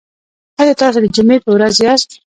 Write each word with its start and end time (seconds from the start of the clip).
ایا 0.59 0.73
تاسو 0.81 0.97
د 1.03 1.05
جمعې 1.15 1.37
په 1.43 1.49
ورځ 1.55 1.75
یاست؟ 1.85 2.09